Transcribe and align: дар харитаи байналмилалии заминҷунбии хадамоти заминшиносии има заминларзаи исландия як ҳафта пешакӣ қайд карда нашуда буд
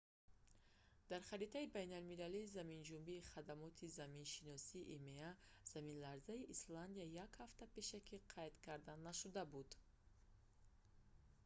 дар 1.09 1.21
харитаи 1.29 1.67
байналмилалии 1.77 2.51
заминҷунбии 2.57 3.27
хадамоти 3.33 3.93
заминшиносии 3.99 4.89
има 4.97 5.29
заминларзаи 5.73 6.47
исландия 6.55 7.07
як 7.25 7.31
ҳафта 7.41 7.65
пешакӣ 7.75 8.17
қайд 8.35 8.53
карда 8.67 8.93
нашуда 9.07 9.41
буд 9.53 9.69